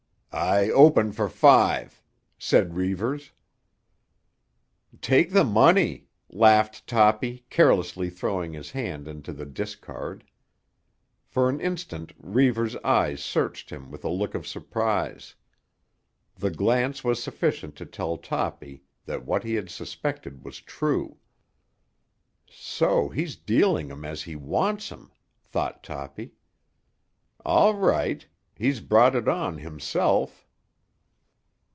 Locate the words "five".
1.27-2.01